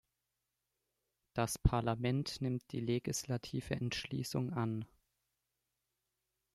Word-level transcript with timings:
Das 1.35 1.59
Parlament 1.59 2.41
nimmt 2.41 2.71
die 2.71 2.79
legislative 2.79 3.75
Entschließung 3.75 4.51
an. 4.51 4.87